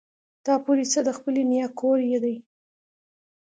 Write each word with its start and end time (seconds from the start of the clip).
تا 0.45 0.53
پورې 0.63 0.85
څه 0.91 0.99
د 1.07 1.09
خپلې 1.17 1.41
نيا 1.51 1.65
کور 1.79 1.99
يې 2.11 2.19
دی. 2.23 2.35